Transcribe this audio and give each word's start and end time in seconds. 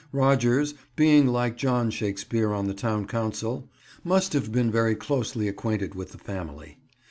Rogers, 0.11 0.73
being, 0.95 1.27
like 1.27 1.57
John 1.57 1.91
Shakespeare 1.91 2.53
on 2.55 2.65
the 2.67 2.73
town 2.73 3.05
council, 3.05 3.69
must 4.03 4.33
have 4.33 4.51
been 4.51 4.71
very 4.71 4.95
closely 4.95 5.47
acquainted 5.47 5.93
with 5.93 6.11
the 6.11 6.17
family. 6.17 6.79